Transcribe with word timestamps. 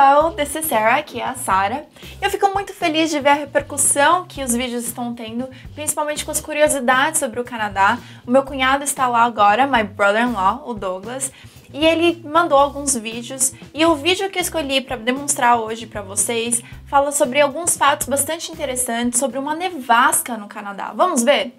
Hello, 0.00 0.30
this 0.30 0.54
is 0.54 0.66
Sarah, 0.66 0.98
aqui 0.98 1.20
é 1.20 1.24
a 1.24 1.34
Sara. 1.34 1.84
Eu 2.22 2.30
fico 2.30 2.48
muito 2.54 2.72
feliz 2.72 3.10
de 3.10 3.18
ver 3.18 3.30
a 3.30 3.34
repercussão 3.34 4.26
que 4.28 4.44
os 4.44 4.54
vídeos 4.54 4.84
estão 4.84 5.12
tendo, 5.12 5.48
principalmente 5.74 6.24
com 6.24 6.30
as 6.30 6.40
curiosidades 6.40 7.18
sobre 7.18 7.40
o 7.40 7.44
Canadá. 7.44 7.98
O 8.24 8.30
meu 8.30 8.44
cunhado 8.44 8.84
está 8.84 9.08
lá 9.08 9.24
agora, 9.24 9.66
my 9.66 9.82
brother-in-law, 9.82 10.62
o 10.68 10.72
Douglas, 10.72 11.32
e 11.74 11.84
ele 11.84 12.22
mandou 12.24 12.56
alguns 12.56 12.94
vídeos. 12.96 13.52
E 13.74 13.84
o 13.84 13.96
vídeo 13.96 14.30
que 14.30 14.38
eu 14.38 14.42
escolhi 14.42 14.80
para 14.80 14.94
demonstrar 14.94 15.58
hoje 15.58 15.84
para 15.84 16.00
vocês 16.00 16.62
fala 16.86 17.10
sobre 17.10 17.40
alguns 17.40 17.76
fatos 17.76 18.06
bastante 18.06 18.52
interessantes 18.52 19.18
sobre 19.18 19.36
uma 19.36 19.56
nevasca 19.56 20.36
no 20.36 20.46
Canadá. 20.46 20.92
Vamos 20.94 21.24
ver? 21.24 21.56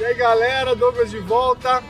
E 0.00 0.04
aí 0.04 0.14
galera, 0.14 0.74
Douglas 0.74 1.12
de 1.12 1.20
volta. 1.20 1.80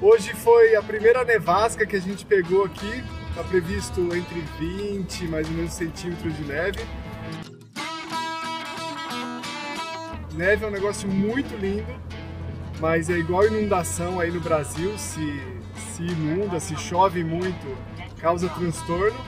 Hoje 0.00 0.32
foi 0.32 0.74
a 0.74 0.82
primeira 0.82 1.22
nevasca 1.22 1.84
que 1.84 1.96
a 1.96 2.00
gente 2.00 2.24
pegou 2.24 2.64
aqui 2.64 3.19
Está 3.30 3.44
previsto 3.44 4.00
entre 4.14 4.40
20 4.58 5.28
mais 5.28 5.48
ou 5.48 5.54
menos 5.54 5.72
centímetros 5.72 6.36
de 6.36 6.44
neve. 6.44 6.80
Neve 10.34 10.64
é 10.64 10.68
um 10.68 10.70
negócio 10.70 11.08
muito 11.08 11.56
lindo, 11.56 11.92
mas 12.80 13.08
é 13.08 13.18
igual 13.18 13.46
inundação 13.46 14.18
aí 14.18 14.30
no 14.30 14.40
Brasil, 14.40 14.96
se, 14.98 15.42
se 15.94 16.02
inunda, 16.02 16.58
se 16.58 16.76
chove 16.76 17.22
muito, 17.22 17.76
causa 18.20 18.48
transtorno. 18.48 19.18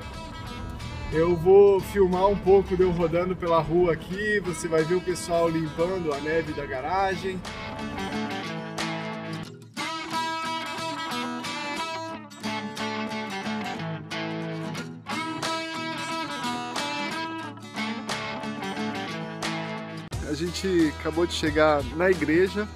Eu 1.12 1.36
vou 1.36 1.78
filmar 1.78 2.26
um 2.26 2.36
pouco 2.36 2.74
de 2.76 2.82
eu 2.82 2.90
rodando 2.90 3.36
pela 3.36 3.60
rua 3.60 3.92
aqui, 3.92 4.40
você 4.40 4.66
vai 4.66 4.82
ver 4.82 4.94
o 4.94 5.00
pessoal 5.00 5.48
limpando 5.48 6.12
a 6.12 6.18
neve 6.20 6.52
da 6.54 6.64
garagem. 6.64 7.38
A 20.32 20.34
gente 20.34 20.92
acabou 20.98 21.26
de 21.26 21.34
chegar 21.34 21.82
na 21.94 22.10
igreja 22.10 22.66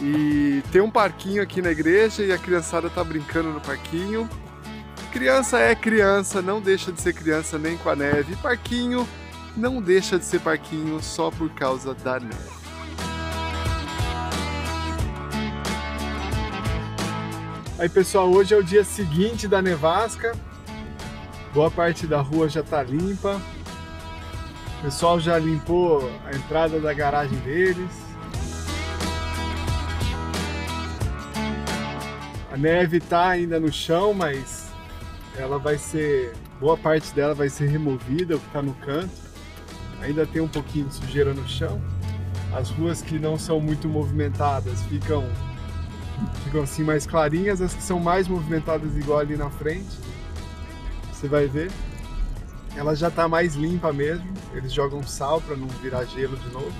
e 0.00 0.62
tem 0.72 0.80
um 0.80 0.90
parquinho 0.90 1.42
aqui 1.42 1.62
na 1.62 1.70
igreja 1.70 2.24
e 2.24 2.32
a 2.32 2.38
criançada 2.38 2.90
tá 2.90 3.04
brincando 3.04 3.50
no 3.50 3.60
parquinho. 3.60 4.28
Criança 5.12 5.58
é 5.58 5.74
criança, 5.74 6.42
não 6.42 6.60
deixa 6.60 6.90
de 6.90 7.00
ser 7.00 7.12
criança 7.14 7.58
nem 7.58 7.76
com 7.76 7.88
a 7.88 7.96
neve. 7.96 8.34
parquinho 8.36 9.06
não 9.56 9.80
deixa 9.80 10.18
de 10.18 10.24
ser 10.24 10.40
parquinho 10.40 11.00
só 11.02 11.30
por 11.30 11.50
causa 11.50 11.94
da 11.94 12.18
neve. 12.18 12.60
Aí 17.78 17.88
pessoal, 17.88 18.30
hoje 18.30 18.54
é 18.54 18.56
o 18.56 18.62
dia 18.62 18.84
seguinte 18.84 19.46
da 19.46 19.62
nevasca. 19.62 20.36
Boa 21.54 21.70
parte 21.70 22.06
da 22.06 22.20
rua 22.20 22.48
já 22.48 22.62
tá 22.62 22.82
limpa. 22.82 23.40
O 24.80 24.82
pessoal 24.82 25.20
já 25.20 25.38
limpou 25.38 26.10
a 26.24 26.34
entrada 26.34 26.80
da 26.80 26.94
garagem 26.94 27.38
deles. 27.40 27.90
A 32.50 32.56
neve 32.56 32.96
está 32.96 33.28
ainda 33.28 33.60
no 33.60 33.70
chão, 33.70 34.14
mas 34.14 34.70
ela 35.36 35.58
vai 35.58 35.76
ser, 35.76 36.32
boa 36.58 36.78
parte 36.78 37.12
dela 37.12 37.34
vai 37.34 37.50
ser 37.50 37.68
removida, 37.68 38.36
o 38.36 38.40
que 38.40 38.46
está 38.46 38.62
no 38.62 38.72
canto. 38.76 39.12
Ainda 40.00 40.26
tem 40.26 40.40
um 40.40 40.48
pouquinho 40.48 40.86
de 40.86 40.94
sujeira 40.94 41.34
no 41.34 41.46
chão. 41.46 41.78
As 42.50 42.70
ruas 42.70 43.02
que 43.02 43.18
não 43.18 43.38
são 43.38 43.60
muito 43.60 43.86
movimentadas 43.86 44.80
ficam, 44.84 45.28
ficam 46.44 46.62
assim 46.62 46.84
mais 46.84 47.06
clarinhas, 47.06 47.60
as 47.60 47.74
que 47.74 47.82
são 47.82 48.00
mais 48.00 48.26
movimentadas 48.26 48.96
igual 48.96 49.18
ali 49.18 49.36
na 49.36 49.50
frente. 49.50 49.98
Você 51.12 51.28
vai 51.28 51.46
ver 51.46 51.70
ela 52.76 52.94
já 52.94 53.08
está 53.08 53.28
mais 53.28 53.54
limpa 53.54 53.92
mesmo. 53.92 54.32
Eles 54.54 54.72
jogam 54.72 55.02
sal 55.02 55.40
para 55.40 55.56
não 55.56 55.66
virar 55.68 56.04
gelo 56.04 56.36
de 56.36 56.48
novo. 56.50 56.72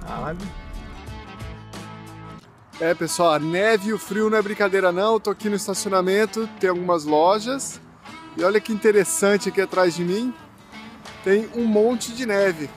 Sabe? 0.00 0.44
É, 2.80 2.92
pessoal, 2.92 3.34
a 3.34 3.38
neve 3.38 3.90
e 3.90 3.92
o 3.92 3.98
frio 3.98 4.28
não 4.28 4.36
é 4.36 4.42
brincadeira 4.42 4.90
não. 4.90 5.14
Eu 5.14 5.20
tô 5.20 5.30
aqui 5.30 5.48
no 5.48 5.56
estacionamento, 5.56 6.48
tem 6.58 6.68
algumas 6.68 7.04
lojas. 7.04 7.80
E 8.36 8.42
olha 8.42 8.60
que 8.60 8.72
interessante 8.72 9.48
aqui 9.48 9.60
atrás 9.60 9.94
de 9.94 10.04
mim. 10.04 10.34
Tem 11.22 11.48
um 11.54 11.64
monte 11.64 12.12
de 12.12 12.26
neve. 12.26 12.68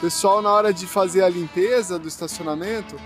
pessoal, 0.00 0.40
na 0.42 0.50
hora 0.50 0.72
de 0.72 0.86
fazer 0.86 1.24
a 1.24 1.28
limpeza 1.28 1.98
do 1.98 2.08
estacionamento, 2.08 2.96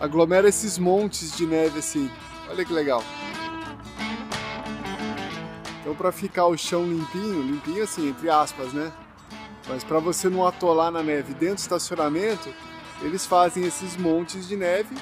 aglomera 0.00 0.48
esses 0.48 0.78
montes 0.78 1.36
de 1.36 1.46
neve 1.46 1.78
assim. 1.78 2.10
Olha 2.50 2.64
que 2.64 2.72
legal. 2.72 3.02
Então 5.86 5.94
para 5.94 6.10
ficar 6.10 6.46
o 6.46 6.56
chão 6.56 6.84
limpinho, 6.84 7.42
limpinho 7.42 7.84
assim, 7.84 8.08
entre 8.08 8.28
aspas, 8.28 8.72
né? 8.72 8.90
Mas 9.68 9.84
para 9.84 10.00
você 10.00 10.28
não 10.28 10.44
atolar 10.44 10.90
na 10.90 11.00
neve 11.00 11.32
dentro 11.32 11.54
do 11.54 11.58
estacionamento, 11.60 12.48
eles 13.02 13.24
fazem 13.24 13.64
esses 13.64 13.96
montes 13.96 14.48
de 14.48 14.56
neve 14.56 14.96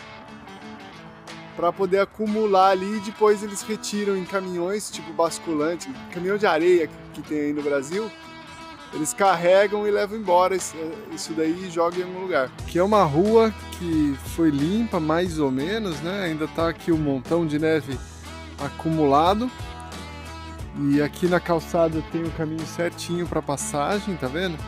para 1.56 1.72
poder 1.72 2.00
acumular 2.00 2.68
ali 2.68 2.98
e 2.98 3.00
depois 3.00 3.42
eles 3.42 3.62
retiram 3.62 4.14
em 4.14 4.26
caminhões 4.26 4.90
tipo 4.90 5.10
basculante, 5.14 5.90
caminhão 6.12 6.36
de 6.36 6.44
areia 6.44 6.90
que 7.14 7.22
tem 7.22 7.40
aí 7.40 7.52
no 7.54 7.62
Brasil. 7.62 8.10
Eles 8.92 9.14
carregam 9.14 9.88
e 9.88 9.90
levam 9.90 10.18
embora 10.18 10.54
isso 10.54 11.32
daí 11.34 11.64
e 11.66 11.70
jogam 11.70 12.00
em 12.00 12.02
algum 12.02 12.20
lugar. 12.20 12.50
Que 12.68 12.78
é 12.78 12.82
uma 12.82 13.04
rua 13.04 13.54
que 13.78 14.14
foi 14.36 14.50
limpa 14.50 15.00
mais 15.00 15.38
ou 15.38 15.50
menos, 15.50 15.98
né? 16.02 16.24
Ainda 16.24 16.46
tá 16.46 16.68
aqui 16.68 16.92
um 16.92 16.98
montão 16.98 17.46
de 17.46 17.58
neve 17.58 17.98
acumulado. 18.60 19.50
E 20.76 21.00
aqui 21.00 21.28
na 21.28 21.38
calçada 21.38 22.02
tem 22.10 22.24
o 22.24 22.30
caminho 22.32 22.66
certinho 22.66 23.26
para 23.26 23.40
passagem, 23.40 24.16
tá 24.16 24.26
vendo? 24.26 24.58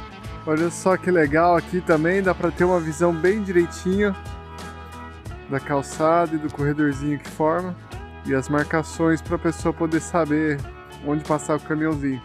Olha 0.47 0.71
só 0.71 0.97
que 0.97 1.11
legal 1.11 1.57
aqui 1.57 1.81
também, 1.81 2.23
dá 2.23 2.33
para 2.33 2.53
ter 2.53 2.65
uma 2.65 2.79
visão 2.79 3.13
bem 3.13 3.43
direitinho 3.43 4.15
da 5.51 5.59
calçada 5.59 6.37
e 6.37 6.39
do 6.39 6.53
corredorzinho 6.53 7.19
que 7.19 7.29
forma 7.29 7.75
e 8.25 8.35
as 8.35 8.49
marcações 8.49 9.21
para 9.21 9.37
a 9.37 9.39
pessoa 9.39 9.73
poder 9.73 10.01
saber 10.01 10.61
onde 11.05 11.25
passar 11.25 11.57
o 11.57 11.61
caminhãozinho. 11.61 12.23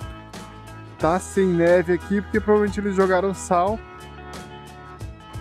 Tá 0.99 1.19
sem 1.19 1.47
neve 1.47 1.93
aqui 1.93 2.21
porque 2.21 2.39
provavelmente 2.39 2.79
eles 2.79 2.95
jogaram 2.95 3.33
sal 3.33 3.79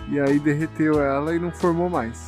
e 0.07 0.19
aí 0.19 0.39
derreteu 0.39 1.01
ela 1.01 1.35
e 1.35 1.39
não 1.39 1.51
formou 1.51 1.89
mais. 1.89 2.25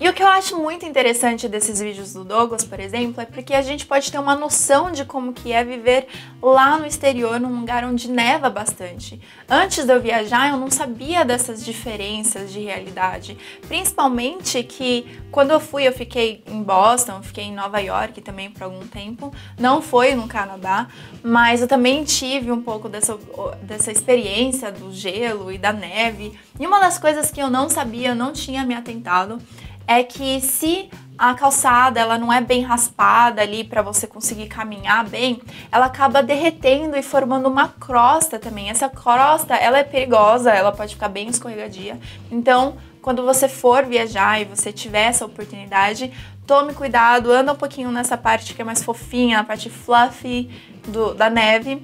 E 0.00 0.08
o 0.08 0.12
que 0.12 0.22
eu 0.22 0.28
acho 0.28 0.56
muito 0.56 0.86
interessante 0.86 1.48
desses 1.48 1.80
vídeos 1.80 2.12
do 2.12 2.22
Douglas, 2.22 2.62
por 2.62 2.78
exemplo, 2.78 3.20
é 3.20 3.24
porque 3.24 3.52
a 3.52 3.62
gente 3.62 3.84
pode 3.84 4.12
ter 4.12 4.18
uma 4.18 4.36
noção 4.36 4.92
de 4.92 5.04
como 5.04 5.32
que 5.32 5.52
é 5.52 5.64
viver 5.64 6.06
lá 6.40 6.78
no 6.78 6.86
exterior, 6.86 7.40
num 7.40 7.58
lugar 7.58 7.82
onde 7.82 8.08
neva 8.08 8.48
bastante. 8.48 9.20
Antes 9.48 9.84
de 9.84 9.92
eu 9.92 10.00
viajar, 10.00 10.50
eu 10.50 10.56
não 10.56 10.70
sabia 10.70 11.24
dessas 11.24 11.64
diferenças 11.64 12.52
de 12.52 12.60
realidade. 12.60 13.36
Principalmente 13.66 14.62
que 14.62 15.20
quando 15.32 15.50
eu 15.50 15.58
fui, 15.58 15.88
eu 15.88 15.92
fiquei 15.92 16.44
em 16.46 16.62
Boston, 16.62 17.20
fiquei 17.20 17.44
em 17.44 17.54
Nova 17.54 17.80
York 17.80 18.20
também 18.20 18.52
por 18.52 18.62
algum 18.62 18.86
tempo. 18.86 19.32
Não 19.58 19.82
foi 19.82 20.14
no 20.14 20.28
Canadá, 20.28 20.86
mas 21.24 21.60
eu 21.60 21.66
também 21.66 22.04
tive 22.04 22.52
um 22.52 22.62
pouco 22.62 22.88
dessa, 22.88 23.18
dessa 23.62 23.90
experiência 23.90 24.70
do 24.70 24.92
gelo 24.92 25.50
e 25.50 25.58
da 25.58 25.72
neve. 25.72 26.38
E 26.60 26.64
uma 26.64 26.78
das 26.78 26.98
coisas 26.98 27.32
que 27.32 27.42
eu 27.42 27.50
não 27.50 27.68
sabia, 27.68 28.10
eu 28.10 28.14
não 28.14 28.32
tinha 28.32 28.64
me 28.64 28.74
atentado, 28.74 29.40
é 29.88 30.02
que 30.02 30.38
se 30.42 30.90
a 31.16 31.34
calçada 31.34 31.98
ela 31.98 32.18
não 32.18 32.32
é 32.32 32.42
bem 32.42 32.62
raspada 32.62 33.40
ali 33.40 33.64
para 33.64 33.80
você 33.80 34.06
conseguir 34.06 34.46
caminhar 34.46 35.04
bem, 35.08 35.40
ela 35.72 35.86
acaba 35.86 36.22
derretendo 36.22 36.96
e 36.96 37.02
formando 37.02 37.48
uma 37.48 37.68
crosta 37.68 38.38
também. 38.38 38.68
Essa 38.68 38.88
crosta 38.88 39.56
ela 39.56 39.78
é 39.78 39.82
perigosa, 39.82 40.52
ela 40.52 40.70
pode 40.70 40.94
ficar 40.94 41.08
bem 41.08 41.26
escorregadia. 41.28 41.98
Então, 42.30 42.76
quando 43.00 43.24
você 43.24 43.48
for 43.48 43.86
viajar 43.86 44.40
e 44.40 44.44
você 44.44 44.70
tiver 44.70 45.06
essa 45.06 45.24
oportunidade, 45.24 46.12
tome 46.46 46.74
cuidado, 46.74 47.32
anda 47.32 47.52
um 47.52 47.56
pouquinho 47.56 47.90
nessa 47.90 48.16
parte 48.16 48.54
que 48.54 48.62
é 48.62 48.64
mais 48.64 48.84
fofinha, 48.84 49.40
a 49.40 49.44
parte 49.44 49.70
fluffy 49.70 50.50
do, 50.86 51.14
da 51.14 51.30
neve 51.30 51.82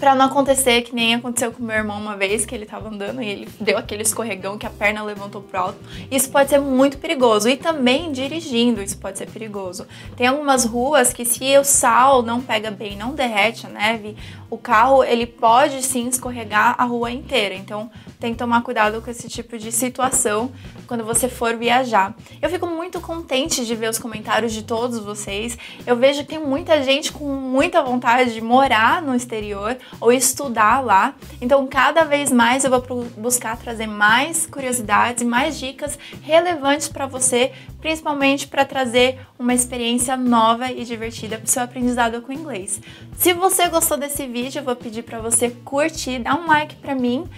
Pra 0.00 0.14
não 0.14 0.24
acontecer 0.24 0.80
que 0.80 0.94
nem 0.94 1.14
aconteceu 1.14 1.52
com 1.52 1.62
meu 1.62 1.76
irmão 1.76 2.00
uma 2.00 2.16
vez, 2.16 2.46
que 2.46 2.54
ele 2.54 2.64
tava 2.64 2.88
andando 2.88 3.22
e 3.22 3.28
ele 3.28 3.48
deu 3.60 3.76
aquele 3.76 4.02
escorregão 4.02 4.56
que 4.56 4.64
a 4.64 4.70
perna 4.70 5.02
levantou 5.02 5.42
pro 5.42 5.60
alto. 5.60 5.78
Isso 6.10 6.30
pode 6.30 6.48
ser 6.48 6.58
muito 6.58 6.96
perigoso. 6.96 7.46
E 7.50 7.56
também 7.56 8.10
dirigindo, 8.10 8.82
isso 8.82 8.96
pode 8.96 9.18
ser 9.18 9.30
perigoso. 9.30 9.86
Tem 10.16 10.26
algumas 10.26 10.64
ruas 10.64 11.12
que 11.12 11.26
se 11.26 11.56
o 11.58 11.64
sal 11.64 12.22
não 12.22 12.40
pega 12.40 12.70
bem, 12.70 12.96
não 12.96 13.14
derrete 13.14 13.66
a 13.66 13.68
neve, 13.68 14.16
o 14.48 14.56
carro 14.56 15.04
ele 15.04 15.26
pode 15.26 15.82
sim 15.82 16.08
escorregar 16.08 16.74
a 16.78 16.84
rua 16.84 17.10
inteira. 17.10 17.54
Então 17.54 17.90
tem 18.20 18.32
que 18.32 18.38
tomar 18.38 18.62
cuidado 18.62 19.00
com 19.00 19.10
esse 19.10 19.28
tipo 19.28 19.56
de 19.56 19.72
situação 19.72 20.52
quando 20.86 21.02
você 21.02 21.28
for 21.28 21.56
viajar. 21.56 22.14
Eu 22.40 22.50
fico 22.50 22.66
muito 22.66 23.00
contente 23.00 23.64
de 23.64 23.74
ver 23.74 23.88
os 23.88 23.98
comentários 23.98 24.52
de 24.52 24.62
todos 24.62 24.98
vocês. 24.98 25.56
Eu 25.86 25.96
vejo 25.96 26.20
que 26.20 26.28
tem 26.28 26.38
muita 26.38 26.82
gente 26.82 27.10
com 27.10 27.24
muita 27.24 27.82
vontade 27.82 28.34
de 28.34 28.40
morar 28.40 29.00
no 29.00 29.14
exterior 29.14 29.76
ou 29.98 30.12
estudar 30.12 30.80
lá. 30.80 31.14
Então, 31.40 31.66
cada 31.66 32.04
vez 32.04 32.30
mais 32.30 32.64
eu 32.64 32.70
vou 32.70 33.04
buscar 33.16 33.56
trazer 33.56 33.86
mais 33.86 34.46
curiosidades 34.46 35.22
e 35.22 35.26
mais 35.26 35.58
dicas 35.58 35.98
relevantes 36.22 36.88
para 36.88 37.06
você, 37.06 37.52
principalmente 37.80 38.46
para 38.46 38.64
trazer 38.64 39.18
uma 39.38 39.54
experiência 39.54 40.16
nova 40.16 40.70
e 40.70 40.84
divertida 40.84 41.38
para 41.38 41.46
o 41.46 41.48
seu 41.48 41.62
aprendizado 41.62 42.20
com 42.20 42.32
inglês. 42.32 42.80
Se 43.16 43.32
você 43.32 43.68
gostou 43.68 43.96
desse 43.96 44.26
vídeo, 44.26 44.58
eu 44.58 44.64
vou 44.64 44.76
pedir 44.76 45.02
para 45.02 45.20
você 45.20 45.50
curtir, 45.64 46.18
dar 46.18 46.34
um 46.34 46.46
like 46.46 46.76
para 46.76 46.94
mim 46.94 47.28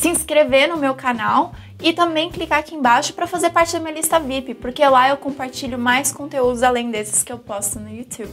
se 0.00 0.08
inscrever 0.08 0.66
no 0.66 0.78
meu 0.78 0.94
canal 0.94 1.52
e 1.82 1.92
também 1.92 2.30
clicar 2.30 2.60
aqui 2.60 2.74
embaixo 2.74 3.12
para 3.12 3.26
fazer 3.26 3.50
parte 3.50 3.74
da 3.74 3.80
minha 3.80 3.92
lista 3.92 4.18
VIP, 4.18 4.54
porque 4.54 4.86
lá 4.86 5.10
eu 5.10 5.18
compartilho 5.18 5.78
mais 5.78 6.10
conteúdos 6.10 6.62
além 6.62 6.90
desses 6.90 7.22
que 7.22 7.30
eu 7.30 7.38
posto 7.38 7.78
no 7.78 7.90
YouTube. 7.90 8.32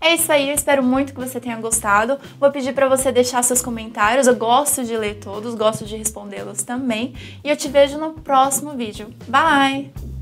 É 0.00 0.12
isso 0.12 0.30
aí, 0.32 0.48
eu 0.48 0.54
espero 0.54 0.82
muito 0.82 1.14
que 1.14 1.20
você 1.20 1.38
tenha 1.38 1.56
gostado. 1.56 2.18
Vou 2.40 2.50
pedir 2.50 2.72
para 2.72 2.88
você 2.88 3.12
deixar 3.12 3.44
seus 3.44 3.62
comentários, 3.62 4.26
eu 4.26 4.34
gosto 4.34 4.82
de 4.82 4.96
ler 4.96 5.20
todos, 5.20 5.54
gosto 5.54 5.84
de 5.84 5.96
respondê-los 5.96 6.64
também. 6.64 7.14
E 7.44 7.48
eu 7.48 7.56
te 7.56 7.68
vejo 7.68 7.96
no 7.96 8.14
próximo 8.14 8.72
vídeo. 8.72 9.14
Bye! 9.28 10.13